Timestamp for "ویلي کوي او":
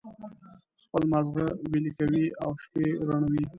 1.71-2.49